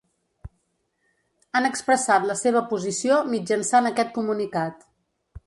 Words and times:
Han 1.59 1.67
expressat 1.69 2.25
la 2.31 2.39
seva 2.41 2.65
posició 2.73 3.21
mitjançant 3.35 3.93
aquest 3.93 4.13
comunicat. 4.19 4.85